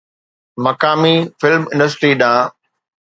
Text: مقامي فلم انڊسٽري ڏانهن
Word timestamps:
مقامي 0.65 1.15
فلم 1.39 1.61
انڊسٽري 1.73 2.11
ڏانهن 2.21 2.49